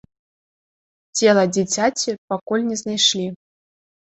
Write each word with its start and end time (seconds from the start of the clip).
Цела 1.19 1.43
дзіцяці 1.55 2.17
пакуль 2.33 2.67
не 2.71 2.77
знайшлі. 2.83 3.27